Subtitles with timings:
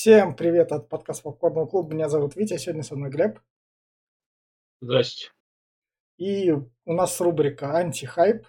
[0.00, 1.92] Всем привет от подкаста Попкорного клуба.
[1.92, 3.40] Меня зовут Витя, сегодня со мной Глеб.
[4.80, 5.32] Здрасте.
[6.18, 8.46] И у нас рубрика «Антихайп».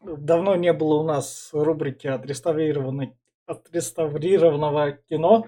[0.00, 3.16] Давно не было у нас рубрики отреставрированной,
[3.46, 5.46] отреставрированного кино.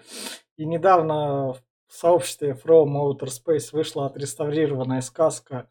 [0.57, 5.69] И недавно в сообществе From Outer Space вышла отреставрированная сказка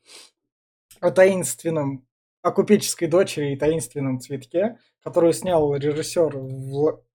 [0.99, 2.05] о таинственном
[2.41, 6.37] о купеческой дочери и таинственном цветке, которую снял режиссер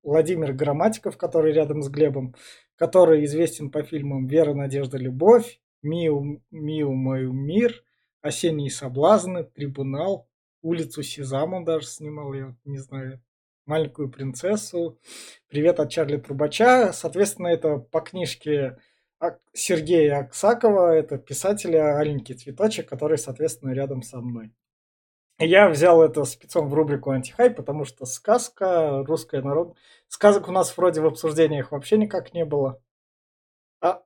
[0.02, 2.34] Владимир Грамматиков, который рядом с Глебом,
[2.76, 7.84] который известен по фильмам «Вера, надежда, любовь», «Миу, Миу, мой мир»,
[8.22, 10.28] «Осенние соблазны», «Трибунал»,
[10.62, 13.22] «Улицу Сезам» он даже снимал, я не знаю,
[13.66, 14.98] «Маленькую принцессу»,
[15.48, 16.92] «Привет от Чарли Трубача».
[16.92, 18.78] Соответственно, это по книжке
[19.52, 24.52] Сергея Аксакова, это писателя «Аленький цветочек», который, соответственно, рядом со мной.
[25.38, 29.76] Я взял это спецом в рубрику антихай, потому что сказка, русская народ...
[30.08, 32.80] Сказок у нас вроде в обсуждениях вообще никак не было.
[33.80, 34.02] А,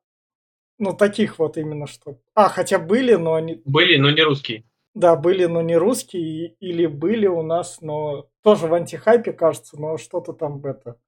[0.79, 2.18] ну, таких вот именно что...
[2.35, 3.63] А, хотя были, но они...
[3.65, 4.65] Были, но не русские.
[4.95, 6.55] Да, были, но не русские.
[6.59, 10.99] Или были у нас, но тоже в антихайпе, кажется, но что-то там это...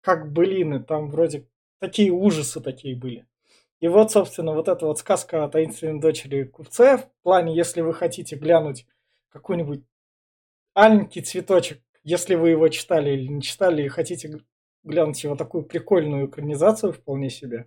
[0.00, 3.24] Как былины, там вроде такие ужасы такие были.
[3.84, 7.92] И вот, собственно, вот эта вот сказка о таинственной дочери купце, в плане, если вы
[7.92, 8.86] хотите глянуть
[9.28, 9.84] какой-нибудь
[10.72, 14.40] аленький цветочек, если вы его читали или не читали, и хотите
[14.84, 17.66] глянуть его такую прикольную экранизацию вполне себе,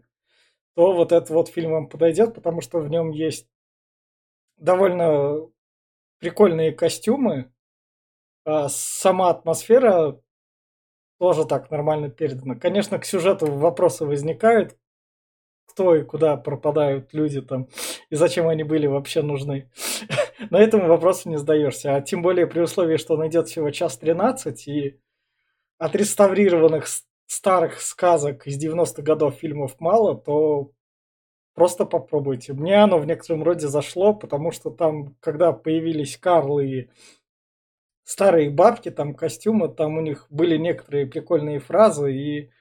[0.74, 3.48] то вот этот вот фильм вам подойдет, потому что в нем есть
[4.58, 5.48] довольно
[6.18, 7.54] прикольные костюмы,
[8.44, 10.20] а сама атмосфера
[11.20, 12.56] тоже так нормально передана.
[12.56, 14.76] Конечно, к сюжету вопросы возникают,
[15.68, 17.68] кто и куда пропадают люди там,
[18.10, 19.70] и зачем они были вообще нужны.
[20.50, 21.96] На этом вопросу не сдаешься.
[21.96, 25.00] А тем более при условии, что он идет всего час 13, и
[25.78, 26.88] отреставрированных
[27.28, 30.72] старых сказок из 90-х годов фильмов мало, то
[31.54, 32.54] просто попробуйте.
[32.54, 36.88] Мне оно в некотором роде зашло, потому что там, когда появились Карл и
[38.04, 42.52] старые бабки, там костюмы, там у них были некоторые прикольные фразы, и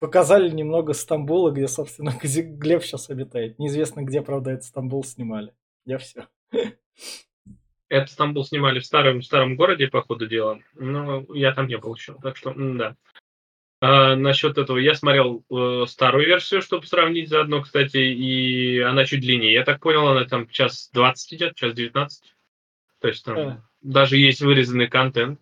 [0.00, 3.58] Показали немного Стамбула, где, собственно, Глеб сейчас обитает.
[3.58, 5.52] Неизвестно, где, правда, этот Стамбул снимали.
[5.84, 6.26] Я все.
[7.88, 10.60] Это Стамбул снимали в старом, в старом городе, по ходу дела.
[10.74, 12.16] Но я там не был еще.
[12.22, 12.96] Так что, да.
[13.82, 19.20] А, насчет этого, я смотрел э, старую версию, чтобы сравнить заодно, кстати, и она чуть
[19.20, 19.52] длиннее.
[19.52, 22.34] Я так понял, она там час 20 идет, час 19.
[23.00, 23.68] То есть там а.
[23.82, 25.40] даже есть вырезанный контент.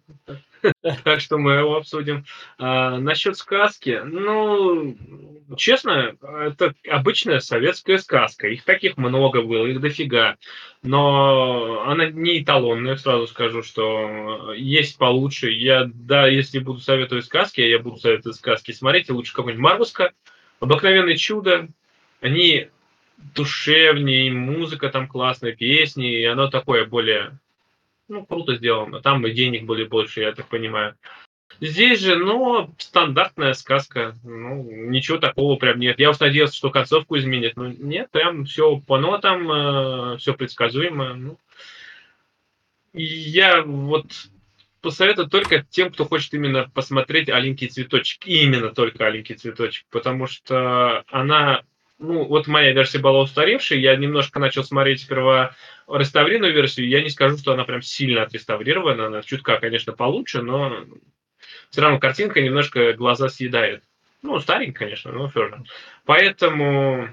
[1.04, 2.24] Так что мы его обсудим.
[2.58, 4.00] А, насчет сказки.
[4.04, 4.96] Ну,
[5.56, 8.48] честно, это обычная советская сказка.
[8.48, 10.36] Их таких много было, их дофига.
[10.82, 15.50] Но она не эталонная, сразу скажу, что есть получше.
[15.50, 20.12] Я, да, если буду советовать сказки, я буду советовать сказки, смотрите лучше какой-нибудь Марвуска,
[20.60, 21.69] Обыкновенное чудо.
[22.20, 22.69] Они
[23.34, 27.38] душевнее, музыка там классная, песни, и оно такое более
[28.08, 29.00] ну, круто сделано.
[29.00, 30.96] Там и денег были больше, я так понимаю.
[31.60, 34.14] Здесь же, ну, стандартная сказка.
[34.22, 35.98] Ну, ничего такого прям нет.
[35.98, 37.56] Я уж надеялся, что концовку изменят.
[37.56, 41.14] Но нет, прям все по нотам, э, все предсказуемо.
[41.14, 41.38] Ну.
[42.92, 44.06] И я вот
[44.80, 48.25] посоветую только тем, кто хочет именно посмотреть «Аленький цветочек».
[48.25, 49.86] Именно только «Аленький цветочек».
[49.90, 51.62] Потому что она
[51.98, 55.54] ну, вот моя версия была устаревшей, я немножко начал смотреть сперва
[55.88, 60.84] реставрированную версию, я не скажу, что она прям сильно отреставрирована, она чутка, конечно, получше, но
[61.70, 63.82] все равно картинка немножко глаза съедает.
[64.22, 65.62] Ну, старенькая, конечно, но все же.
[66.04, 67.08] Поэтому,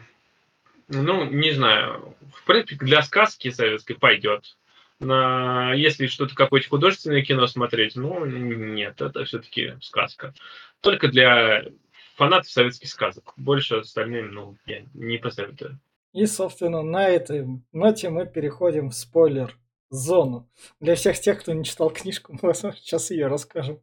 [0.88, 4.58] ну, не знаю, в принципе, для сказки советской пойдет.
[5.00, 10.34] На, если что-то какое-то художественное кино смотреть, ну, нет, это все-таки сказка.
[10.82, 11.66] Только для
[12.16, 13.34] фанат советских сказок.
[13.38, 15.80] Больше остальным, ну, я не посоветую.
[16.14, 20.50] И, собственно, на этой ноте мы переходим в спойлер-зону.
[20.80, 23.82] Для всех тех, кто не читал книжку, мы сейчас ее расскажем.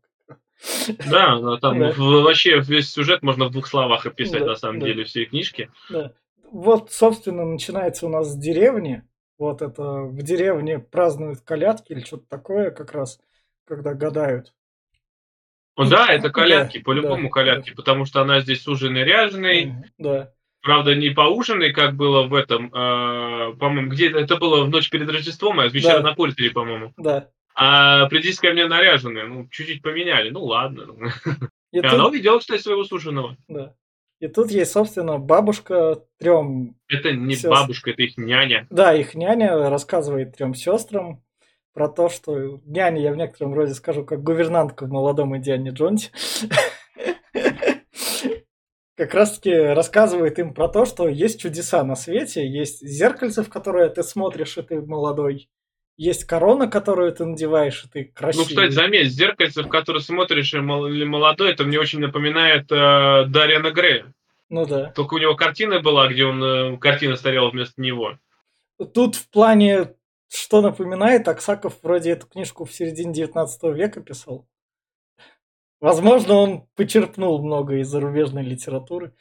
[1.11, 1.93] Да, но там да.
[1.97, 4.87] вообще весь сюжет можно в двух словах описать, да, на самом да.
[4.87, 5.71] деле, все книжки.
[5.91, 6.13] Да.
[6.51, 9.03] Вот, собственно, начинается у нас с деревни.
[9.39, 13.21] Вот это в деревне празднуют колядки или что-то такое как раз,
[13.65, 14.55] когда гадают.
[15.77, 17.77] Ну да, это колядки, да, по-любому да, колядки, да.
[17.77, 19.75] потому что она здесь ужиной ряженый.
[19.99, 20.33] Да.
[20.61, 25.09] Правда, не поужиной, как было в этом, э, по-моему, где это было в ночь перед
[25.09, 26.11] Рождеством, а вечера да.
[26.11, 26.93] на пультере, по-моему.
[26.97, 27.31] Да.
[27.55, 30.87] А придись ко мне наряженные, ну, чуть-чуть поменяли, ну ладно.
[31.73, 31.93] И, и тут...
[31.93, 33.37] она увидела, кстати, своего суженого.
[33.49, 33.75] Да.
[34.21, 36.77] И тут есть, собственно, бабушка трем.
[36.89, 37.51] Это не сестр...
[37.51, 38.69] бабушка, это их няня.
[38.71, 41.25] Да, их няня рассказывает трем сестрам,
[41.73, 46.11] про то, что няня, я в некотором роде скажу, как гувернантка в молодом Индиане Джонсе.
[48.97, 53.89] как раз-таки рассказывает им про то, что есть чудеса на свете, есть зеркальце, в которое
[53.89, 55.49] ты смотришь, и ты молодой,
[55.97, 58.45] есть корона, которую ты надеваешь, и ты красивый.
[58.45, 63.71] Ну, кстати, заметь, зеркальце, в которое смотришь, и молодой, это мне очень напоминает э, Дарьяна
[63.71, 64.13] Грея.
[64.49, 64.93] Ну да.
[64.95, 68.19] Только у него картина была, где он э, картина стояла вместо него.
[68.95, 69.95] Тут в плане,
[70.33, 74.47] что напоминает, Аксаков вроде эту книжку в середине 19 века писал.
[75.81, 79.15] Возможно, он почерпнул много из зарубежной литературы.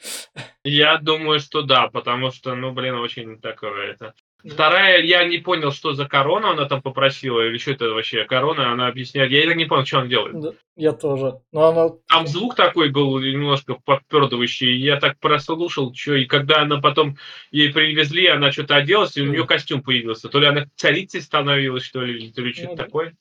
[0.64, 4.14] Я думаю, что да, потому что, ну, блин, очень такое это.
[4.44, 8.72] Вторая, я не понял, что за корона она там попросила, или что это вообще корона,
[8.72, 9.32] она объясняет.
[9.32, 10.40] Я не понял, что она делает.
[10.40, 11.40] Да, я тоже.
[11.52, 11.90] Но она...
[12.08, 17.18] Там звук такой был немножко подпердывающий, я так прослушал, что и когда она потом
[17.52, 20.30] ей привезли, она что-то оделась, и у нее костюм появился.
[20.30, 23.16] То ли она царицей становилась, что ли, то ли что-то ну, такое.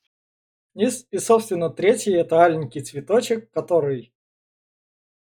[0.75, 4.11] И, и, собственно, третий это аленький цветочек, который...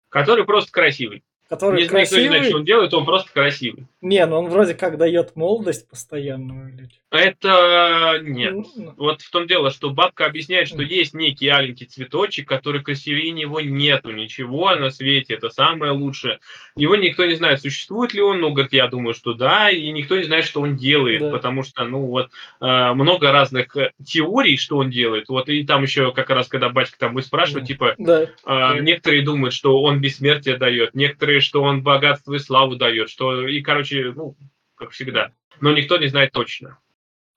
[0.08, 2.22] Который просто красивый который Если красивый.
[2.22, 3.86] никто не знает, что он делает, он просто красивый.
[4.00, 6.88] Не, ну он вроде как дает молодость постоянную.
[7.10, 8.52] Это нет.
[8.54, 8.94] Ну, ну.
[8.96, 13.60] Вот в том дело, что бабка объясняет, что есть некий аленький цветочек, который красивее него
[13.60, 15.34] нету ничего на свете.
[15.34, 16.38] Это самое лучшее.
[16.76, 18.40] Его никто не знает, существует ли он.
[18.40, 19.70] Ну, говорит, я думаю, что да.
[19.70, 21.20] И никто не знает, что он делает.
[21.20, 21.30] Да.
[21.30, 22.30] Потому что, ну, вот
[22.60, 25.28] э, много разных э, теорий, что он делает.
[25.28, 28.28] Вот и там еще как раз, когда батька там вы спрашивают, типа, да.
[28.46, 28.78] Да.
[28.78, 30.94] некоторые думают, что он бессмертие дает.
[30.94, 33.10] Некоторые, что он богатство и славу дает.
[33.10, 34.36] Что, и, короче, ну,
[34.74, 35.32] как всегда.
[35.60, 36.78] Но никто не знает точно.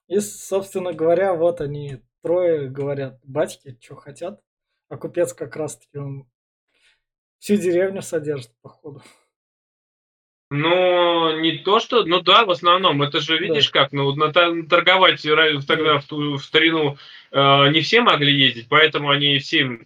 [0.08, 4.40] И, собственно говоря, вот они трое говорят, батьки, что хотят.
[4.88, 6.26] А купец как раз-таки он
[7.38, 9.02] всю деревню содержит, походу.
[10.50, 12.04] Ну, не то, что...
[12.04, 13.02] Ну да, в основном.
[13.02, 13.80] Это же, видишь да.
[13.80, 15.22] как, ну, торговать
[15.66, 16.00] тогда да.
[16.00, 16.96] в, в старину
[17.32, 19.80] э, не все могли ездить, поэтому они все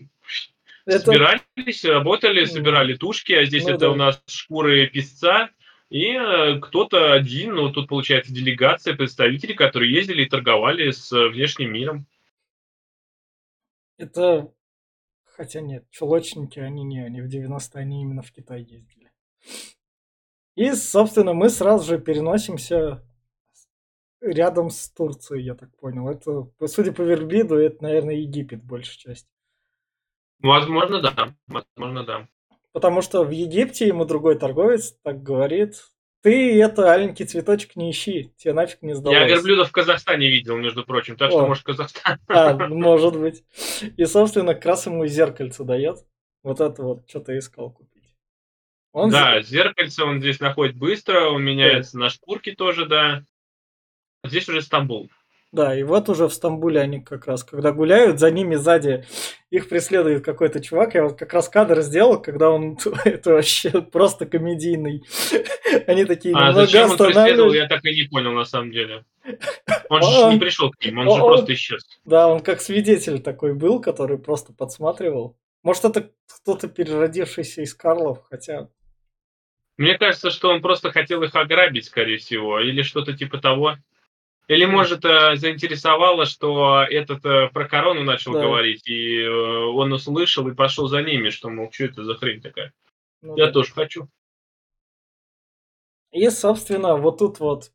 [0.88, 1.04] это...
[1.04, 3.90] собирались, работали, собирали тушки, а здесь ну, это да.
[3.90, 5.50] у нас шкуры песца,
[5.90, 11.28] и э, кто-то один, ну тут получается делегация, представители, которые ездили и торговали с э,
[11.28, 12.06] внешним миром.
[13.96, 14.52] Это,
[15.24, 19.10] хотя нет, чулочники, они не, они в 90-е, они именно в Китай ездили.
[20.56, 23.02] И, собственно, мы сразу же переносимся
[24.20, 26.08] рядом с Турцией, я так понял.
[26.08, 29.28] Это, судя по Верблиду, это, наверное, Египет большая часть.
[30.40, 31.34] Возможно, да.
[31.46, 32.28] Возможно, да.
[32.72, 35.74] Потому что в Египте ему другой торговец так говорит,
[36.22, 39.18] ты это аленький цветочек не ищи, тебе нафиг не сдалось.
[39.18, 41.32] Я верблюда в Казахстане видел, между прочим, так О.
[41.32, 42.18] что может Казахстан.
[42.28, 43.44] А, может быть.
[43.96, 45.98] И, собственно, как раз ему зеркальце дает.
[46.42, 47.98] Вот это вот, что ты искал купить.
[48.92, 52.04] Он да, зеркальце он здесь находит быстро, он меняется да.
[52.04, 53.22] на шкурке тоже, да.
[54.24, 55.10] Здесь уже Стамбул.
[55.50, 59.06] Да, и вот уже в Стамбуле они как раз, когда гуляют, за ними сзади
[59.48, 60.94] их преследует какой-то чувак.
[60.94, 65.02] Я вот как раз кадр сделал, когда он это вообще просто комедийный.
[65.86, 69.04] Они такие а зачем он преследовал, я так и не понял на самом деле.
[69.88, 71.86] Он же не пришел к ним, он, же просто исчез.
[72.04, 75.36] Да, он как свидетель такой был, который просто подсматривал.
[75.62, 78.68] Может, это кто-то переродившийся из Карлов, хотя...
[79.76, 83.76] Мне кажется, что он просто хотел их ограбить, скорее всего, или что-то типа того.
[84.48, 88.40] Или, может, э, заинтересовало, что этот э, про корону начал да.
[88.40, 92.40] говорить, и э, он услышал и пошел за ними, что, мол, что это за хрень
[92.40, 92.72] такая.
[93.20, 93.52] Ну, Я да.
[93.52, 94.08] тоже хочу.
[96.12, 97.72] И, собственно, вот тут вот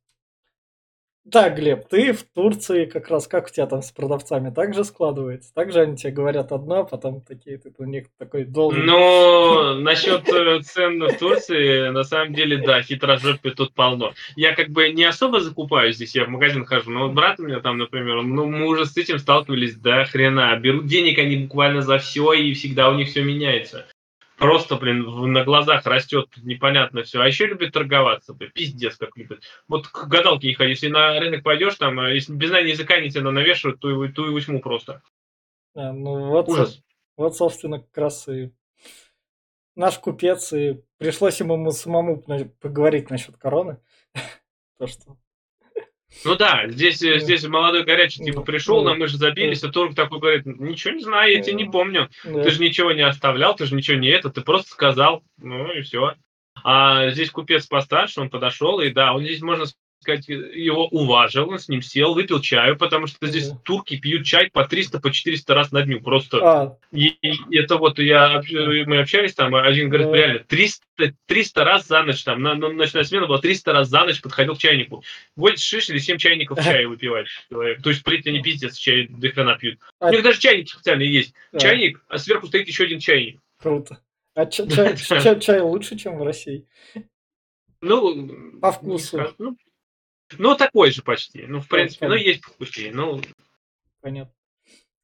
[1.26, 4.84] да, Глеб, ты в Турции как раз, как у тебя там с продавцами, так же
[4.84, 5.54] складывается?
[5.54, 8.86] Так же они тебе говорят одно, а потом такие, ты у них такой должен...
[8.86, 14.12] Ну, насчет э, цен в Турции, на самом деле, да, хитрожопи тут полно.
[14.36, 17.44] Я как бы не особо закупаю здесь, я в магазин хожу, но вот брат у
[17.44, 20.54] меня там, например, ну, мы уже с этим сталкивались до хрена.
[20.58, 23.86] Берут денег они буквально за все, и всегда у них все меняется
[24.44, 27.22] просто, блин, на глазах растет непонятно все.
[27.22, 29.42] А еще любят торговаться, блин, пиздец как любят.
[29.70, 33.00] Вот к гадалке не ходи, если на рынок пойдешь, там, э, если без знания языка
[33.00, 35.02] не тебя навешивают, то, то и возьму просто.
[35.76, 36.84] А, ну вот, Ужас.
[37.16, 38.52] вот, собственно, как раз и
[39.76, 42.22] наш купец, и пришлось ему самому
[42.60, 43.80] поговорить насчет короны.
[44.78, 45.18] То, что
[46.26, 47.20] ну да, здесь, mm.
[47.20, 51.04] здесь молодой горячий типа пришел, нам мы же забились, а Турк такой говорит, ничего не
[51.04, 52.10] знаю, я тебя не помню.
[52.24, 55.82] Ты же ничего не оставлял, ты же ничего не это, ты просто сказал, ну и
[55.82, 56.16] все.
[56.64, 59.66] А здесь купец постарше, он подошел, и да, он здесь, можно
[60.04, 63.58] сказать, его уважил, с ним сел, выпил чаю, потому что здесь mm.
[63.64, 66.38] турки пьют чай по 300, по 400 раз на дню, просто.
[66.42, 66.78] А.
[66.92, 68.42] И, и это вот я,
[68.86, 70.16] мы общались там, один говорит, mm.
[70.16, 70.86] реально, 300,
[71.26, 74.56] 300 раз за ночь, там, на, на ночная смена была 300 раз за ночь, подходил
[74.56, 75.04] к чайнику.
[75.56, 77.82] 6 или 7 чайников чая выпивает человек.
[77.82, 79.80] То есть, блин, они пиздец, чай до хрена пьют.
[80.00, 80.10] А.
[80.10, 81.34] У них даже чайник специальный есть.
[81.52, 81.60] А.
[81.60, 83.40] Чайник, а сверху стоит еще один чайник.
[83.60, 84.00] Круто.
[84.36, 86.68] А ча- чай, чай- чай лучше, чем в России?
[87.82, 89.34] Ну, По вкусу.
[89.38, 89.58] ну,
[90.38, 91.46] ну, такой же почти.
[91.48, 92.92] Ну, в принципе, ну, есть вкуснее.
[92.94, 93.22] Ну,
[94.02, 94.34] Понятно.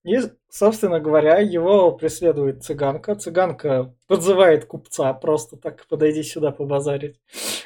[0.03, 0.17] И,
[0.49, 3.15] собственно говоря, его преследует цыганка.
[3.15, 7.19] Цыганка подзывает купца просто так, подойди сюда побазарить.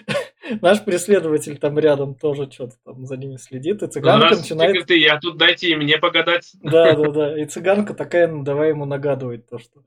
[0.62, 4.90] Наш преследователь там рядом тоже что-то там за ними следит, и цыганка начинает...
[4.92, 6.52] и я тут дайте и мне погадать.
[6.62, 7.42] Да, да, да.
[7.42, 9.84] И цыганка такая, ну, давай ему нагадывает то, что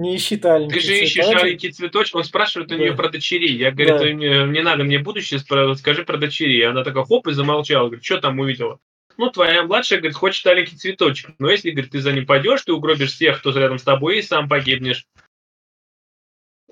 [0.00, 2.80] не ищи Ты же ищешь маленький цветочек, он спрашивает у Да.
[2.80, 3.56] нее про дочерей.
[3.56, 3.98] Я говорю, Да.
[3.98, 6.66] «Ты мне- не надо мне будущее, скажи про дочерей.
[6.66, 7.86] Она такая, хоп, и замолчала.
[7.86, 8.78] Говорит, что там увидела?
[9.16, 11.32] Ну, твоя младшая, говорит, хочет маленький цветочек.
[11.38, 14.22] Но если, говорит, ты за ним пойдешь, ты угробишь всех, кто рядом с тобой, и
[14.22, 15.06] сам погибнешь.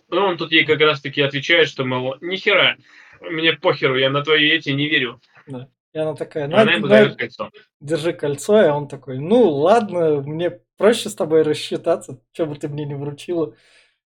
[0.08, 2.78] Ну, он тут ей как раз-таки отвечает, что, мол, нихера,
[3.20, 5.20] мне похеру, я на твои эти не верю.
[5.46, 5.68] Да.
[5.98, 7.50] И она такая, ну, Она ему ну, дает кольцо.
[7.80, 12.68] держи кольцо, и он такой, ну ладно, мне проще с тобой рассчитаться, что бы ты
[12.68, 13.56] мне не вручила.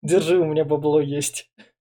[0.03, 1.49] Держи, у меня бабло есть.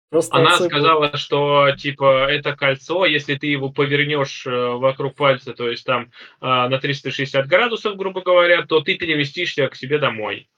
[0.09, 0.69] Просто Она отсыпал.
[0.69, 6.03] сказала, что типа это кольцо, если ты его повернешь э, вокруг пальца, то есть там
[6.39, 10.49] э, на 360 градусов, грубо говоря, то ты переместишься к себе домой.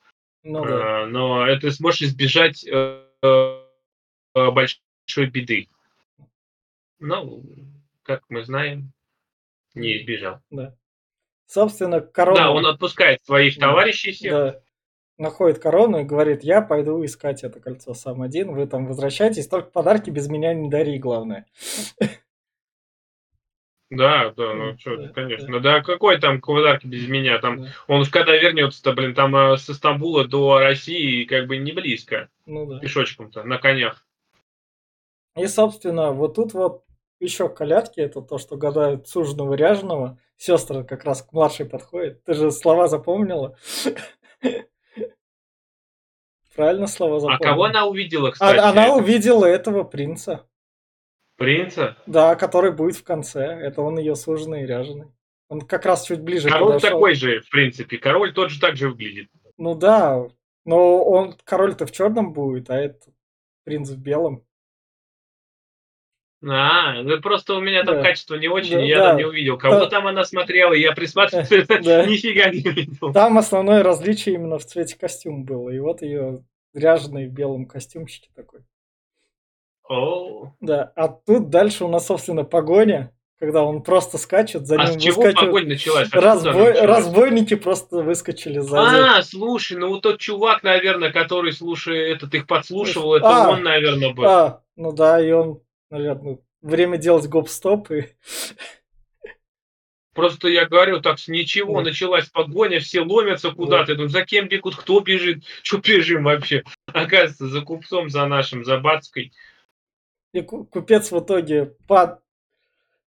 [0.43, 1.01] Ну да.
[1.01, 2.63] Э, Но это сможешь избежать
[4.36, 5.67] большой беды.
[7.00, 7.43] Ну,
[8.03, 8.93] как мы знаем,
[9.73, 10.39] не избежал.
[10.49, 10.75] да.
[11.47, 12.37] Собственно, корону...
[12.37, 13.67] Да, он отпускает своих Да.
[13.67, 14.31] товарищей всех.
[14.31, 14.59] да,
[15.17, 19.69] находит корону и говорит, я пойду искать это кольцо сам один, вы там возвращайтесь, только
[19.69, 21.45] подарки без меня не дари, главное.
[23.89, 25.59] Да, да, ну Да, что, да, конечно.
[25.59, 25.81] Да.
[25.81, 27.37] какой там подарки без меня?
[27.39, 27.69] Там Да.
[27.87, 32.29] он уж когда вернется-то, блин, там э, с Стамбула до России как бы не близко.
[32.45, 32.79] Ну да.
[32.79, 34.05] Пешочком-то, на конях.
[35.35, 36.85] И, собственно, вот тут вот
[37.21, 40.17] еще колядки, это то, что гадают суженого ряженого.
[40.37, 42.23] Сестра как раз к младшей подходит.
[42.23, 43.55] Ты же слова запомнила?
[46.55, 47.43] Правильно слова А запомнила?
[47.51, 48.57] кого она увидела, А- кстати?
[48.57, 50.45] Она Это увидела этого принца.
[51.37, 51.97] Принца?
[52.05, 53.41] Да, который будет в конце.
[53.45, 55.07] Это он ее суженый и ряженый.
[55.47, 56.89] Он как раз чуть ближе Король подошел.
[56.97, 57.97] такой же, в принципе.
[57.97, 59.29] Король тот же так же выглядит.
[59.57, 60.27] Ну да,
[60.65, 63.11] но он король-то в черном будет, а это
[63.63, 64.45] принц в белом.
[66.43, 68.01] А, ну просто у меня там Да.
[68.03, 69.07] качество не очень, Да, и я да.
[69.10, 69.57] там не увидел.
[69.60, 69.86] Кого Да.
[69.88, 72.05] там она смотрела, я присматривался, Да.
[72.07, 73.13] нифига не видел.
[73.13, 75.69] Там основное различие именно в цвете костюма было.
[75.69, 76.43] И вот ее
[76.74, 78.62] ряженый в белом костюмчике такой.
[79.88, 84.86] О, Да, а тут дальше у нас, собственно, погоня, когда он просто скачет, за А
[84.89, 86.10] ним с чего выскакивают- погонь началась?
[86.13, 86.81] Она Разбой- началась?
[86.81, 89.17] Разбойники просто выскочили сзади.
[89.19, 93.50] А, слушай, ну вот тот чувак, наверное, который, слушай, этот их подслушивал, это А.
[93.51, 94.24] он, наверное, был.
[94.25, 95.60] А, ну да, и он,
[95.91, 98.07] наверное, время делать гоп-стоп и
[100.13, 101.83] Просто я говорю, так с ничего Да.
[101.89, 103.93] началась погоня, все ломятся куда-то.
[103.93, 106.63] Думаю, за кем бегут, кто бежит, что бежим вообще?
[106.88, 109.31] Оказывается, за купцом, за нашим, за Бацкой.
[110.33, 112.21] И ку- купец в итоге пад...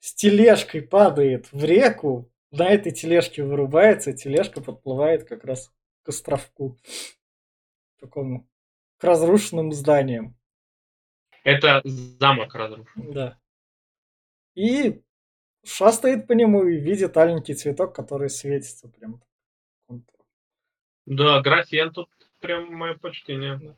[0.01, 5.73] с тележкой падает в реку, на этой тележке вырубается, и тележка подплывает как раз
[6.05, 6.79] к островку.
[8.01, 8.49] Такому.
[8.99, 10.37] К разрушенным зданиям.
[11.45, 13.13] Это замок разрушен.
[13.13, 13.39] Да.
[14.55, 15.03] И
[15.63, 19.23] шастает по нему и видит аленький цветок, который светится прям.
[21.07, 22.09] Да, графен тут
[22.41, 23.77] прям мое почтение.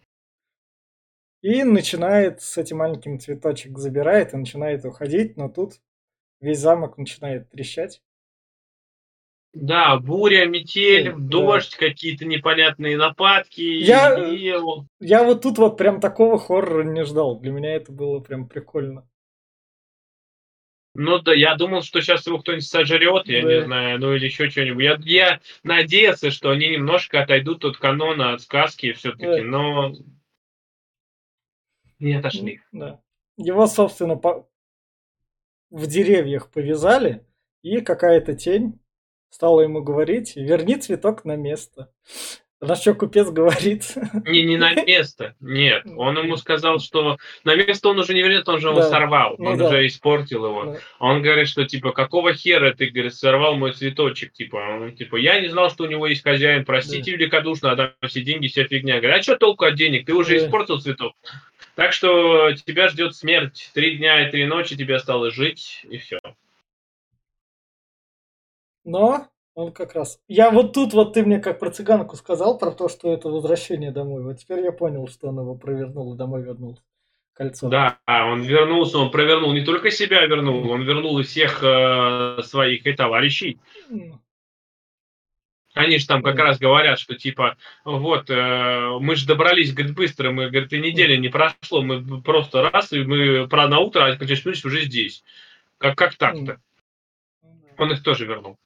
[1.42, 5.80] И начинает с этим маленьким цветочек забирает и начинает уходить, но тут
[6.40, 8.00] весь замок начинает трещать.
[9.58, 11.16] Да, буря, метель, Да.
[11.18, 13.62] дождь, какие-то непонятные нападки.
[13.62, 14.52] Я- и-
[15.00, 17.40] Я вот тут вот прям такого хоррора не ждал.
[17.40, 19.08] Для меня это было прям прикольно.
[20.94, 23.48] Ну да, я думал, что сейчас его кто-нибудь сожрет, я Да.
[23.48, 24.82] не знаю, ну или еще что-нибудь.
[24.84, 29.42] Я, я надеялся, что они немножко отойдут от канона, от сказки все-таки, Да.
[29.42, 29.94] но
[31.98, 32.60] не отошли.
[32.72, 33.00] Да.
[33.38, 34.46] Его, собственно, по-
[35.70, 37.25] в деревьях повязали,
[37.62, 38.78] и какая-то тень
[39.30, 41.90] стала ему говорить, верни цветок на место.
[42.59, 43.85] На что купец говорит,
[44.25, 45.83] Не, не на место, нет.
[45.99, 48.88] Он ему сказал, что на место он уже не вернет, он же его Да.
[48.88, 49.66] сорвал, Ну он да.
[49.68, 50.64] уже испортил его.
[50.64, 50.78] Да.
[50.99, 54.33] Он говорит, что типа, какого хера ты, говорит, сорвал мой цветочек?
[54.33, 58.23] Типа, он типа, я не знал, что у него есть хозяин, простите великодушно, отдам все
[58.23, 59.00] деньги, вся фигня.
[59.00, 60.06] Говорит, а что толку от денег?
[60.06, 60.47] Ты уже Да.
[60.47, 61.12] испортил цветок.
[61.75, 63.71] Так что тебя ждет смерть.
[63.75, 66.18] Три дня и три ночи тебе осталось жить, и все.
[68.86, 70.20] Но он как раз...
[70.28, 73.90] Я вот тут вот ты мне как про цыганку сказал, про то, что это возвращение
[73.90, 74.22] домой.
[74.22, 76.78] Вот теперь я понял, что он его провернул и домой вернул
[77.34, 77.68] кольцо.
[77.68, 82.86] Да, он вернулся, он провернул, не только себя вернул, он вернул и всех э, своих
[82.86, 83.58] и товарищей.
[85.74, 90.30] Они же там как раз говорят, что типа, вот, э, мы же добрались, говорит, быстро,
[90.30, 94.12] мы, говорит, и недели не прошло, мы просто раз, и мы про на утро, а
[94.12, 95.24] очнулись уже здесь.
[95.76, 96.60] Как, как так-то?
[97.76, 98.56] Он их тоже вернул.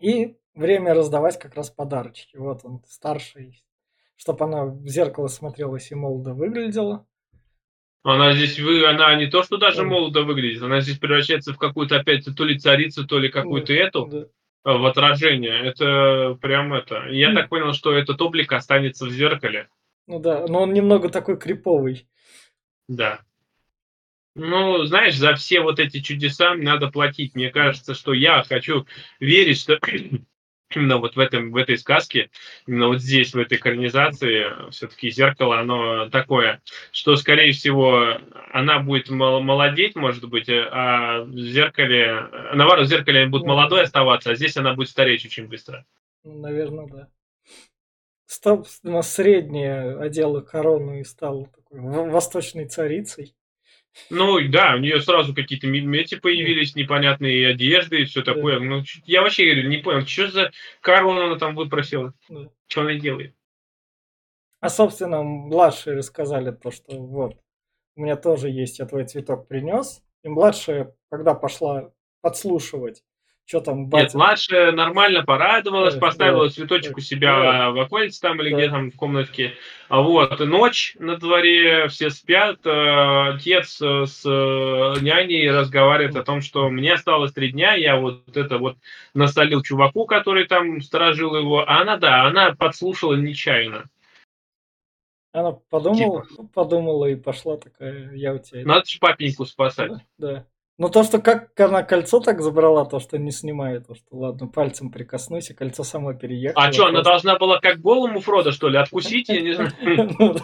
[0.00, 2.36] И время раздавать как раз подарочки.
[2.36, 3.62] Вот он, старший,
[4.16, 7.06] чтобы она в зеркало смотрелась и молодо выглядела.
[8.02, 9.84] Она здесь, вы, она не то, что даже Да.
[9.84, 14.06] молодо выглядит, она здесь превращается в какую-то опять то ли царицу, то ли какую-то эту,
[14.06, 14.18] Да.
[14.72, 15.60] э, в отражение.
[15.66, 17.08] Это прям это.
[17.10, 19.68] Я так понял, что этот облик останется в зеркале.
[20.06, 22.08] Ну да, но он немного такой криповый.
[22.88, 23.20] Да.
[24.34, 27.34] Ну, знаешь, за все вот эти чудеса надо платить.
[27.34, 28.86] Мне кажется, что я хочу
[29.18, 29.78] верить, что
[30.74, 32.30] именно вот в, этом, в этой сказке,
[32.66, 38.18] именно вот здесь, в этой экранизации, все-таки зеркало, оно такое, что, скорее всего,
[38.52, 43.82] она будет мол- молодеть, может быть, а в зеркале, наоборот, в зеркале будет Ну, молодой
[43.82, 45.84] оставаться, а здесь она будет стареть очень быстро.
[46.22, 47.08] Ну, наверное, да.
[48.26, 53.34] Стоп, на среднее одела корону и стал такой восточной царицей.
[54.08, 58.34] Ну, да, у нее сразу какие-то ме- эти появились, непонятные одежды и все Да.
[58.34, 58.60] такое.
[58.60, 62.14] Ну, ч- я вообще говорю, не понял, что за корону она там выпросила?
[62.28, 62.48] Да.
[62.68, 63.34] Что она делает?
[64.60, 67.34] А, собственно, младшие рассказали то, что вот,
[67.96, 70.02] у меня тоже есть, я твой цветок принес.
[70.22, 73.02] И младшая, когда пошла подслушивать,
[73.50, 74.16] что там Нет, батя...
[74.16, 78.56] младшая нормально порадовалась, Да, поставила цветочек у себя в окольце там или Да.
[78.56, 79.54] где там в комнатке.
[79.88, 86.22] А вот ночь на дворе, все спят, э, отец э, с э, няней разговаривает о
[86.22, 88.76] том, что мне осталось три дня, я вот это вот
[89.14, 91.68] насолил чуваку, который там сторожил его.
[91.68, 93.90] А она, да, она подслушала нечаянно.
[95.32, 96.46] Она подумала, Типа.
[96.54, 98.64] подумала и пошла такая, я у тебя...
[98.64, 99.90] Надо же папеньку спасать.
[99.90, 100.46] Да, да.
[100.80, 104.46] Но то, что как она кольцо так забрала, то, что не снимает, то, что ладно,
[104.46, 106.64] пальцем прикоснусь, и кольцо само переехало.
[106.64, 109.28] А что, она должна была как голому Фрода, что ли, откусить?
[109.28, 109.72] Я не знаю.
[110.18, 110.36] Ну.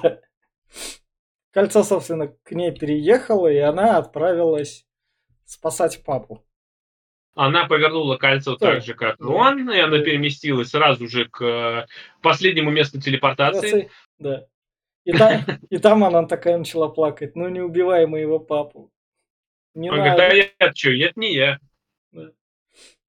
[1.52, 4.84] Кольцо, собственно, к ней переехало, и она отправилась
[5.46, 6.44] спасать папу.
[7.34, 11.86] Она повернула кольцо так же, как он, и она переместилась сразу же к э,
[12.20, 13.90] последнему месту телепортации.
[14.18, 14.44] Да.
[15.04, 17.36] И там, и там она такая начала плакать.
[17.36, 18.92] Ну не убивай моего папу.
[19.76, 20.10] Не Он надо.
[20.16, 21.58] говорит, да я что, это не я.
[22.12, 22.30] Да.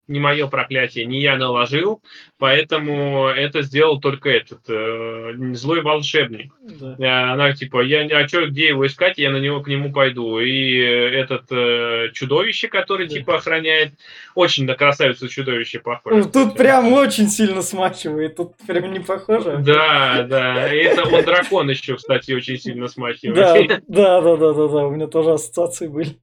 [0.09, 2.01] Не мое проклятие, не я наложил,
[2.37, 6.53] поэтому это сделал только этот э, злой волшебник.
[6.61, 6.95] Да.
[6.97, 9.91] Э, Она типа, я не- а что, где его искать, я на него к нему
[9.91, 10.39] пойду.
[10.39, 13.15] И э, этот э, чудовище, который Да.
[13.15, 13.93] типа охраняет,
[14.33, 16.23] очень на красавицу чудовище похоже.
[16.23, 18.37] Ну, Тут прям очень сильно смачивает.
[18.37, 19.57] Тут прям не похоже.
[19.57, 20.73] Да, да.
[20.73, 23.83] И это он дракон еще, кстати, очень сильно Да, смахивает.
[23.89, 24.87] да, да, да, да, да.
[24.87, 26.17] У меня тоже ассоциации были.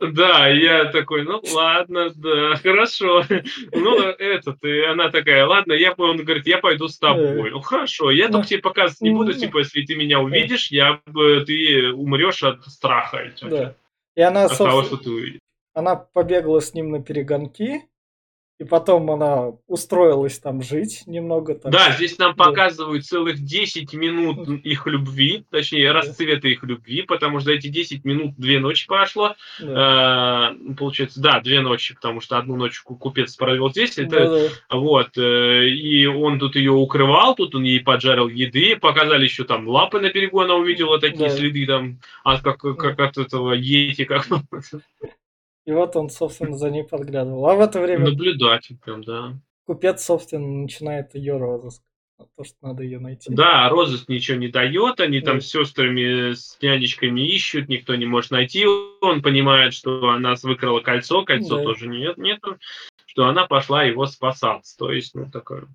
[0.00, 3.22] Да, я такой, ну ладно, да, хорошо.
[3.72, 7.50] Ну, этот, и она такая, ладно, я, он говорит, я пойду с тобой.
[7.50, 11.00] Ну, хорошо, я только тебе показывать не буду, типа, если ты меня увидишь, я,
[11.46, 13.30] ты умрешь от страха.
[13.42, 13.74] Да.
[14.16, 15.40] И она, От того, что ты увидишь.
[15.74, 17.82] она побегала с ним на перегонки,
[18.60, 21.54] и потом она устроилась там жить немного.
[21.54, 21.72] Там.
[21.72, 22.44] Да, здесь нам Да.
[22.44, 26.00] показывают целых 10 минут их любви, точнее, Да.
[26.00, 29.34] расцвета их любви, потому что за эти 10 минут две ночи прошло.
[29.60, 30.52] Да.
[30.52, 33.96] Э, Получается, да, две ночи, потому что одну ночь ку- купец провел здесь.
[33.98, 34.48] Это Да-да.
[34.76, 39.66] Вот, э, и он тут ее укрывал, тут он ей поджарил еды, показали еще там
[39.68, 41.34] лапы на берегу, она увидела такие Да.
[41.34, 44.26] следы там, от, как, как от этого ети, как
[45.70, 47.46] И вот он, собственно, за ней подглядывал.
[47.46, 49.34] А в это время наблюдатель прям, да.
[49.66, 51.80] купец, собственно, начинает ее розыск.
[52.36, 53.32] То, что надо ее найти.
[53.32, 55.40] Да, розыск ничего не дает, они там Да.
[55.40, 58.66] с сестрами, с нянечками ищут, никто не может найти.
[58.66, 61.62] Он понимает, что она выкрала кольцо, кольцо Да.
[61.62, 62.58] тоже нет, нету,
[63.06, 64.76] что она пошла его спасаться.
[64.76, 65.68] То есть, ну, такое.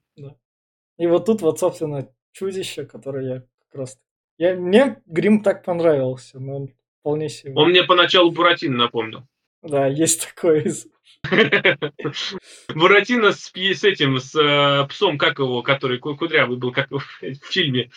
[0.98, 3.98] И вот тут вот, собственно, чудище, которое я как раз...
[4.38, 7.54] Я, мне грим так понравился, но он вполне себе...
[7.56, 9.24] Он мне поначалу Буратино напомнил.
[9.65, 10.62] Да, есть такое.
[10.62, 10.88] из-
[12.75, 16.99] Буратино с, с этим, с э, псом, как его, который ку- кудрявый был, как в
[17.21, 17.89] в фильме.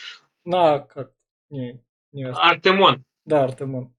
[0.44, 1.11] На, как?
[1.50, 1.81] Не,
[2.12, 3.04] не Ар- Артемон.
[3.24, 3.92] Да, Артемон.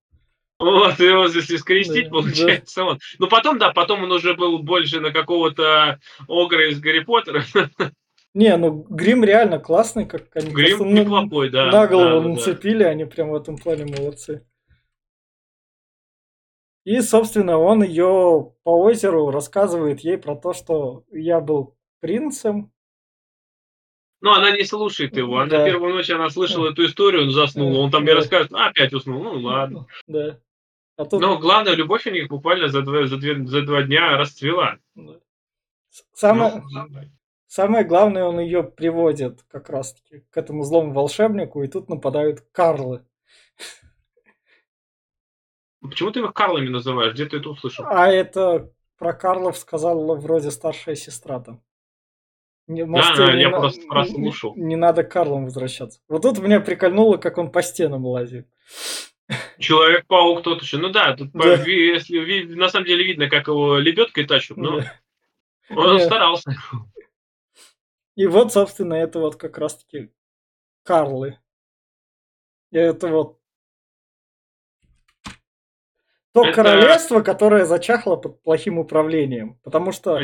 [0.60, 3.00] Вот, его если скрестить, Да, получается он.
[3.18, 7.46] Ну, потом, да, потом он уже был больше на какого-то огра из Гарри Поттера.
[8.34, 11.72] Не, ну грим реально классный, как они Грим неплохой, да.
[11.72, 12.30] на голову да, да, да.
[12.30, 14.46] нацепили, они прям в этом плане молодцы.
[16.90, 22.72] И, собственно, он ее по озеру рассказывает ей про то, что я был принцем.
[24.22, 25.38] Ну, она не слушает его.
[25.38, 25.66] Она Да.
[25.66, 27.78] первую ночь она слышала эту историю, он заснул.
[27.80, 28.06] Он там Да.
[28.06, 29.22] мне рассказывает, а, опять уснул.
[29.24, 29.86] Ну, ладно.
[30.08, 30.40] Да.
[30.98, 34.18] А тут Но главное, любовь у них буквально за два, за две- за два дня
[34.18, 34.80] расцвела.
[34.96, 35.20] да.
[36.14, 36.88] самое, Ну,
[37.46, 43.06] самое главное, он ее приводит как раз-таки к этому злому волшебнику, и тут нападают Карлы.
[45.82, 47.14] Почему ты их Карлами называешь?
[47.14, 47.86] Где ты это услышал?
[47.88, 51.64] А это про Карлов сказала вроде старшая сестра там.
[52.68, 53.60] Не, может, да, я на...
[53.60, 54.56] просто прослушал.
[54.56, 56.02] Не, не надо к Карлам возвращаться.
[56.08, 58.48] Вот тут меня прикольнуло, как он по стенам лазит.
[59.58, 60.78] Человек-паук тот еще.
[60.78, 61.56] Ну да, тут да.
[61.64, 64.94] если на самом деле видно, как его лебедкой тащут, но да.
[65.76, 66.06] он Нет.
[66.06, 66.56] старался.
[68.16, 70.12] И вот, собственно, это вот как раз-таки
[70.84, 71.40] Карлы.
[72.72, 73.39] И это вот
[76.44, 76.56] то это...
[76.56, 79.60] королевство, которое зачахло под плохим управлением.
[79.64, 80.20] Потому что...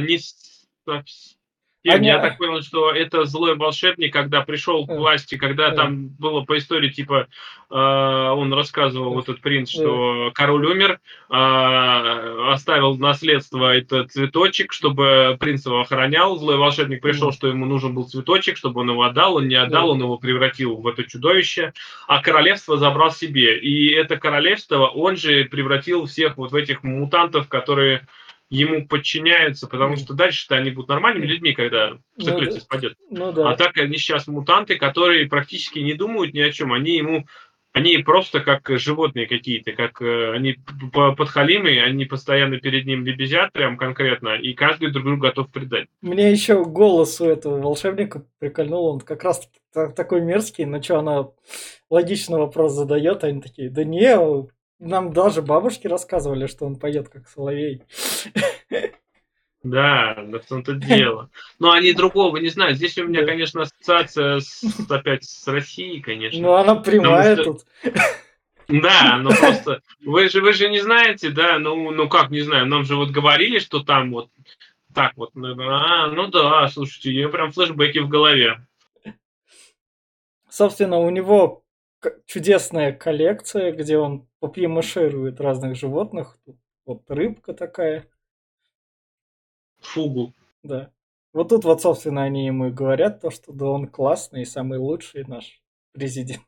[1.85, 2.07] Они они...
[2.07, 6.57] Я так понял, что это злой волшебник, когда пришел к власти, когда там было по
[6.57, 7.27] истории, типа,
[7.69, 15.37] э, он рассказывал, вот этот принц, что король умер, э, оставил наследство этот цветочек, чтобы
[15.39, 16.37] принц его охранял.
[16.37, 19.91] Злой волшебник пришел, что ему нужен был цветочек, чтобы он его отдал, он не отдал,
[19.91, 21.73] он его превратил в это чудовище,
[22.07, 23.59] а королевство забрал себе.
[23.59, 28.07] И это королевство он же превратил всех вот в этих мутантов, которые
[28.49, 32.97] ему подчиняются, потому что дальше-то они будут нормальными людьми, когда циклицис ну, спадет.
[33.09, 33.51] Ну, да.
[33.51, 36.71] А так они сейчас мутанты, которые практически не думают ни о чем.
[36.71, 37.25] Они ему
[37.75, 40.55] они просто как животные какие-то, как э, они
[40.93, 45.89] подхалимы, они постоянно перед ним лебезят прям конкретно, и каждый друг другу готов предать.
[45.99, 51.27] Мне еще голос у этого волшебника прикольнул, он как раз такой мерзкий, но что она
[51.89, 54.15] логичный вопрос задает, они такие, да не,
[54.79, 57.83] нам даже бабушки рассказывали, что он поет как соловей.
[59.63, 61.31] Да, да в том-то дело.
[61.57, 62.77] Но они другого не знают.
[62.77, 66.39] Здесь у меня, конечно, ассоциация с, опять с Россией, конечно.
[66.39, 67.43] Ну, она прямая что...
[67.45, 67.65] тут.
[68.67, 72.65] Да, но просто вы же вы же не знаете, да, ну ну как не знаю,
[72.65, 74.29] нам же вот говорили, что там вот
[74.93, 78.65] так вот, а, ну да, слушайте, я прям флешбеки в голове.
[80.49, 81.64] Собственно, у него
[82.25, 86.37] чудесная коллекция, где он попьемаширует разных животных.
[86.45, 88.07] Тут вот рыбка такая.
[89.81, 90.33] Фугу.
[90.63, 90.91] Да.
[91.33, 94.79] Вот тут вот, собственно, они ему и говорят то, что да он классный и самый
[94.79, 96.43] лучший наш президент.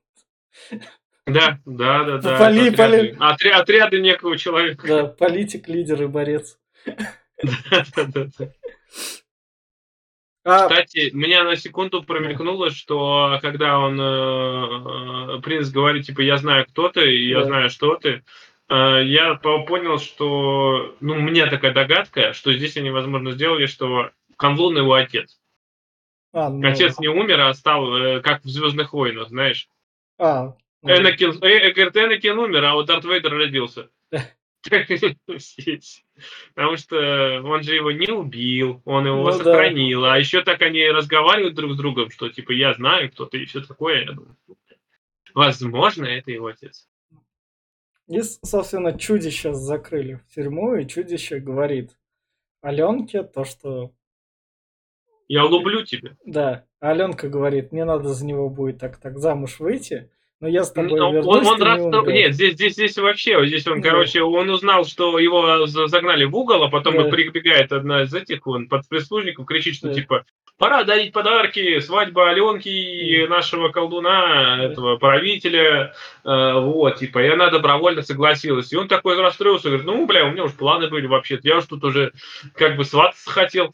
[1.25, 2.37] Да, да, да, да.
[2.37, 3.17] Поли, отряды, поли...
[3.19, 4.87] Отри, отряды некого человека.
[4.87, 6.59] Да, политик, лидер и борец.
[7.43, 8.51] Да, да, да.
[10.49, 10.69] А...
[10.69, 14.03] Кстати, меня на секунду промелькнуло, что когда он э,
[15.35, 18.23] э, принц говорит, типа, я знаю, кто ты, и я знаю, что ты,
[18.69, 24.11] э, я понял, что, ну, у меня такая догадка, что здесь они, возможно, сделали, что
[24.37, 25.37] Канлун его отец.
[26.31, 26.65] А, ну...
[26.65, 29.67] Отец не умер, а стал э, как в Звездных войнах, знаешь.
[30.17, 30.89] А, ну...
[30.89, 33.89] Энакин, э, говорит, Энакин умер, а вот Дарт Вейдер родился.
[36.55, 40.01] Потому что он же его не убил, он его ну, сохранил.
[40.01, 40.13] Да.
[40.13, 43.45] А еще так они разговаривают друг с другом, что типа я знаю, кто ты и
[43.45, 44.05] все такое.
[44.05, 44.35] Я думаю,
[45.33, 46.87] возможно, это его отец.
[48.07, 51.97] И, собственно, чудище закрыли в тюрьму, и чудище говорит
[52.61, 53.91] Аленке то, что...
[55.27, 56.15] Я люблю тебя.
[56.25, 60.09] Да, Аленка говорит, мне надо за него будет так-так замуж выйти.
[60.39, 63.43] Но я с тобой ну, вернусь, он, он раз, не Нет, здесь, здесь, здесь вообще,
[63.47, 63.89] здесь он, да.
[63.89, 67.05] короче, он узнал, что его загнали в угол, а потом да.
[67.05, 69.95] прибегает одна из этих, он под прислужником кричит, что да.
[69.95, 70.25] типа,
[70.59, 77.49] пора дарить подарки, свадьба Аленки и нашего колдуна, этого правителя, э, вот, типа, и она
[77.49, 78.71] добровольно согласилась.
[78.71, 81.65] И он такой расстроился, говорит, ну, бля, у меня уже планы были вообще-то, я уж
[81.65, 82.11] тут уже
[82.53, 83.73] как бы свататься хотел.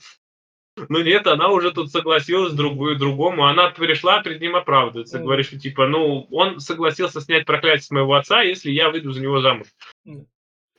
[0.89, 3.45] Ну нет, она уже тут согласилась другую, другому.
[3.45, 5.19] Она пришла перед ним оправдываться.
[5.19, 5.23] Mm.
[5.23, 9.21] Говорит, что типа, ну, он согласился снять проклятие с моего отца, если я выйду за
[9.21, 9.67] него замуж.
[10.07, 10.25] Mm.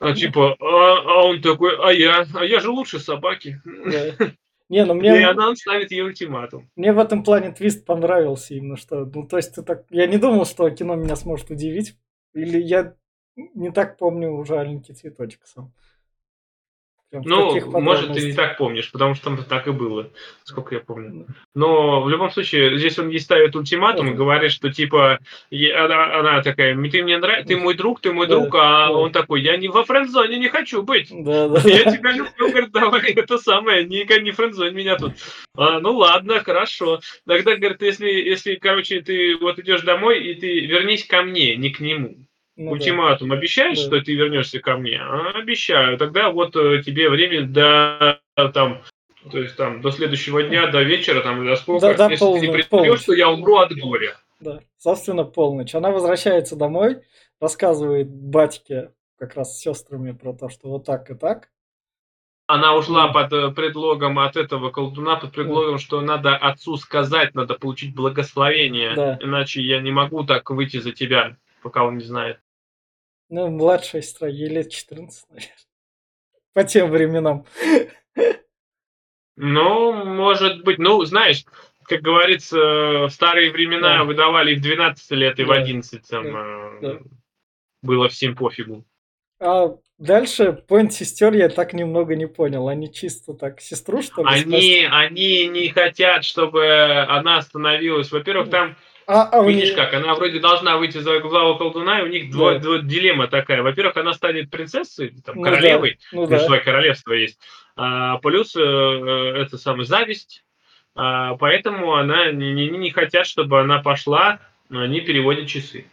[0.01, 3.63] А типа, а, а он такой, а я, а я же лучше собаки.
[3.65, 4.33] Yeah.
[4.69, 5.09] Не, ну мне...
[5.21, 6.71] И она ставит ей ультиматум.
[6.75, 9.85] Мне в этом плане твист понравился именно, что, ну, то есть ты так...
[9.91, 11.97] Я не думал, что кино меня сможет удивить.
[12.35, 12.97] Или я
[13.37, 15.73] не так помню «Жаленький цветочек» сам.
[17.25, 20.11] Ну, может, ты не так помнишь, потому что там так и было,
[20.45, 21.27] сколько я помню.
[21.55, 25.19] Но в любом случае, здесь он ей ставит ультиматум и говорит, что типа
[25.51, 28.93] она, она такая, ты мне нравишься, ты мой друг, ты мой да, друг, а да.
[28.93, 31.09] он такой, я не во френдзоне не хочу быть.
[31.11, 31.61] Да, да.
[31.65, 35.13] Я тебя люблю, говорит, давай, это самое, не, не френдзонь меня тут.
[35.57, 37.01] А, ну ладно, хорошо.
[37.27, 41.71] Тогда, говорит, если, если, короче, ты вот идешь домой, и ты вернись ко мне, не
[41.71, 42.17] к нему.
[42.57, 43.37] Ну, Ультиматум да.
[43.37, 43.85] обещаешь, да.
[43.85, 45.01] что ты вернешься ко мне?
[45.01, 45.99] А, обещаю.
[45.99, 48.83] Тогда вот э, тебе время до там,
[49.31, 52.41] то есть там до следующего дня, до вечера, там, до сколько, да, да, если полный,
[52.41, 54.17] ты не придешь, что я умру от горя.
[54.39, 55.75] Да, собственно, полночь.
[55.75, 56.99] Она возвращается домой,
[57.41, 61.49] рассказывает батьке как раз с сестрами про то, что вот так и так.
[62.47, 67.55] Она ушла под э, предлогом от этого колдуна, под предлогом, что надо отцу сказать, надо
[67.55, 68.95] получить благословение.
[68.95, 69.19] Да.
[69.21, 72.39] Иначе я не могу так выйти за тебя, пока он не знает.
[73.29, 75.55] Ну, младшая сестра, ей лет 14, наверное.
[76.53, 77.47] По тем временам.
[79.37, 80.79] Ну, может быть.
[80.79, 81.45] Ну, знаешь,
[81.89, 82.57] как говорится,
[83.07, 84.05] в старые времена Да.
[84.05, 85.55] выдавали и в 12 лет, и в Да.
[85.55, 86.31] 11 там, Да.
[86.31, 86.99] э, Да.
[87.83, 88.85] было всем пофигу.
[89.41, 92.69] А дальше поинт сестер я так немного не понял.
[92.69, 94.85] Они чисто так сестру, что ли, спасти?
[94.85, 96.65] Они, они не хотят, чтобы
[97.09, 98.13] она остановилась.
[98.13, 102.05] Во-первых, там, А, а видишь нее- как, она вроде должна выйти за главу колдуна, и
[102.05, 102.57] у них Да.
[102.59, 103.63] дво- дилемма такая.
[103.63, 106.47] Во-первых, она станет принцессой, там, Ну да, королевой, Ну у нее да.
[106.47, 107.39] свое королевство есть.
[107.77, 110.45] А, плюс э, э, это самая зависть.
[110.95, 115.87] А, поэтому она не, не, не хотят, чтобы она пошла, но они переводят часы.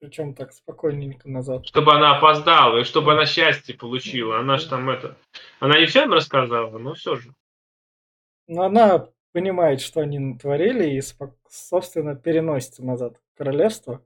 [0.00, 1.66] Причем так спокойненько назад.
[1.66, 4.38] Чтобы она опоздала, и чтобы она счастье получила.
[4.38, 5.16] Она же там это...
[5.60, 7.30] Она не всем рассказала, но все же.
[8.46, 11.02] Но она понимает, что они натворили, и,
[11.50, 14.00] собственно, переносится назад в королевство.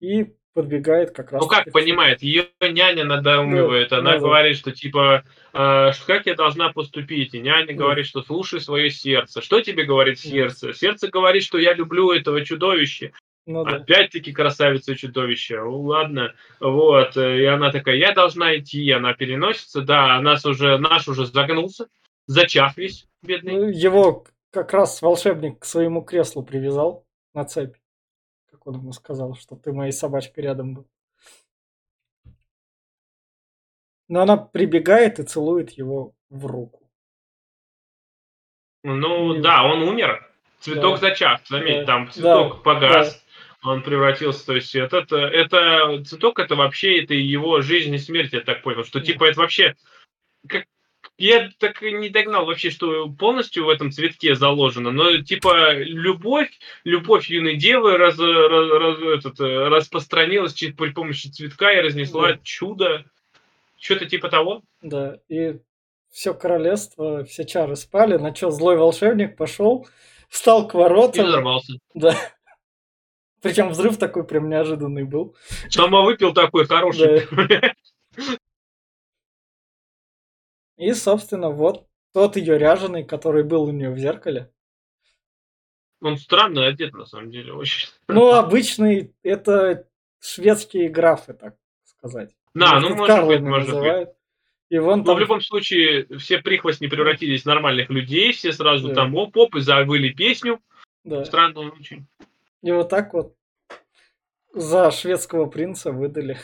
[0.00, 1.42] И подбегает как раз...
[1.42, 4.18] Ну как понимает, ее няня надоумывает, Да, она да.
[4.20, 7.72] говорит, что типа, э, что как я должна поступить, и няня Да.
[7.74, 9.42] говорит, что слушай свое сердце.
[9.42, 10.30] Что тебе говорит Да.
[10.30, 10.72] сердце?
[10.72, 13.12] Сердце говорит, что я люблю этого чудовища.
[13.44, 13.76] Ну да.
[13.76, 15.60] Опять-таки красавица чудовище.
[15.60, 16.32] Ну, ладно.
[16.58, 17.16] Вот.
[17.18, 18.90] И она такая, я должна идти.
[18.92, 19.82] Она переносится.
[19.82, 21.86] Да, нас уже, наш уже загнулся.
[22.26, 23.52] Зачах весь, бедный.
[23.54, 27.76] Ну, его как раз волшебник к своему креслу привязал на цепь.
[28.50, 30.88] Как он ему сказал, что ты моей собачкой рядом был.
[34.08, 36.90] Но она прибегает и целует его в руку.
[38.84, 40.28] Ну И- да, он умер.
[40.60, 41.08] Цветок Да.
[41.08, 41.86] зачах, заметь, Да.
[41.86, 42.62] там цветок Да.
[42.62, 43.24] погас.
[43.64, 48.32] Он превратился, то есть этот, это, это цветок, это вообще это его жизнь и смерть,
[48.32, 49.04] я так понял, что Да.
[49.06, 49.76] типа это вообще,
[50.48, 50.66] как,
[51.24, 56.50] я так и не догнал вообще, что полностью в этом цветке заложено, но типа любовь,
[56.84, 62.38] любовь юной девы раз, раз- раз- этот, распространилась чи- при помощи цветка и разнесла Да.
[62.42, 63.04] чудо,
[63.78, 64.62] что-то типа того.
[64.82, 65.58] Да, и
[66.10, 69.86] все королевство, все чары спали, на что злой волшебник пошел,
[70.28, 71.26] встал к И воротам.
[71.26, 71.74] взорвался.
[71.94, 72.16] Да.
[73.42, 75.34] Причем взрыв такой прям неожиданный был.
[75.68, 77.26] Сама выпил такой хороший.
[80.82, 84.50] И, собственно, вот тот ее ряженый, который был у нее в зеркале.
[86.00, 87.88] Он странно одет, на самом деле, очень.
[88.08, 89.86] Ну, обычный, это
[90.18, 92.34] шведские графы, так сказать.
[92.54, 93.74] Да, ну, может быть, Карлами может быть.
[93.76, 94.10] называют.
[94.70, 95.16] И вон Но там...
[95.16, 98.94] в любом случае, все прихвостни превратились в нормальных людей, все сразу Да.
[98.94, 100.58] там оп-оп и завыли песню.
[101.04, 101.24] да.
[101.24, 102.06] Странно очень.
[102.62, 103.36] И вот так вот
[104.52, 106.38] за шведского принца выдали.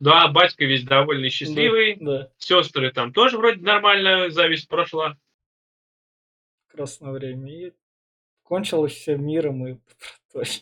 [0.00, 1.96] Да, батька весь довольный, счастливый.
[2.00, 5.16] Да, Сестры там тоже вроде нормально, зависть прошла.
[6.68, 7.52] красное время.
[7.52, 7.72] И
[8.42, 9.76] кончилось все миром и.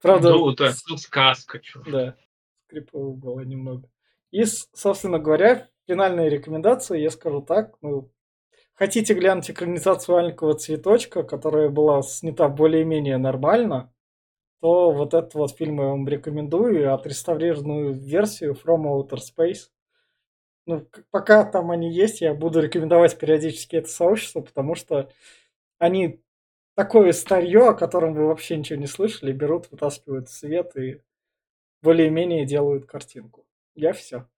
[0.00, 1.58] Правда, ну, это с- сказка.
[1.58, 1.82] чё.
[1.86, 2.16] Да,
[2.66, 3.88] скрипово было немного.
[4.30, 8.12] И, собственно говоря, финальные рекомендации, я скажу так, ну,
[8.74, 13.92] хотите глянуть экранизацию «Маленького цветочка», которая была снята более-менее нормально,
[14.60, 19.70] то вот этот вот фильм я вам рекомендую, отреставрированную версию From Outer Space.
[20.66, 25.10] Ну, пока там они есть, я буду рекомендовать периодически это сообщество, потому что
[25.78, 26.20] они
[26.74, 31.00] такое старье, о котором вы вообще ничего не слышали, берут, вытаскивают свет и
[31.82, 33.46] более-менее делают картинку.
[33.74, 34.28] Я все.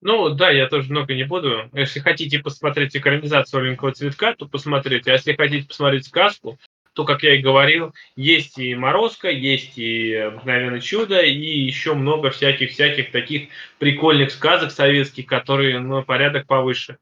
[0.00, 1.70] Ну, да, я тоже много не буду.
[1.72, 5.10] Если хотите посмотреть экранизацию «Маленького цветка», то посмотрите.
[5.10, 6.58] А если хотите посмотреть сказку,
[6.96, 12.30] то, как я и говорил, есть и «Морозко», есть и «Обыкновенное чудо», и еще много
[12.30, 16.96] всяких-всяких таких прикольных сказок советских, которые на порядок повыше.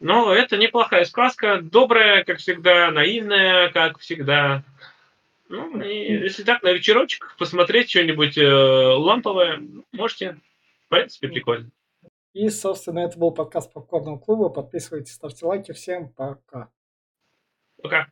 [0.00, 4.64] Но это неплохая сказка, добрая, как всегда, наивная, как всегда.
[5.50, 10.38] Ну, и если так, на вечерочек посмотреть что-нибудь э, ламповое, ну, можете.
[10.86, 11.70] В принципе, прикольно.
[12.32, 14.48] И, собственно, это был подкаст Попкорного клуба.
[14.48, 15.72] Подписывайтесь, ставьте лайки.
[15.72, 16.70] Всем пока.
[17.82, 18.08] Пока.